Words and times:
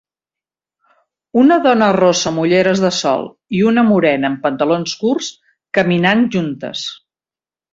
Una 1.41 1.57
dona 1.65 1.89
rossa 1.97 2.29
amb 2.31 2.41
ulleres 2.45 2.81
de 2.85 2.91
sol 3.01 3.27
i 3.59 3.61
una 3.73 3.85
morena 3.93 4.33
amb 4.33 4.43
pantalons 4.49 4.97
curts 5.05 5.31
caminant 5.81 6.25
juntes. 6.39 6.89